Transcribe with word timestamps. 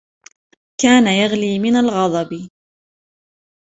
كان 0.81 1.07
يغلي 1.07 1.59
من 1.59 1.75
الغضب 1.75 2.49